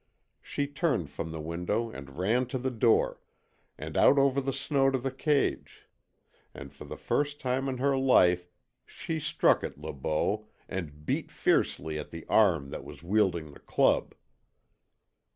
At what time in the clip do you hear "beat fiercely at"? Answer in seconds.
11.05-12.09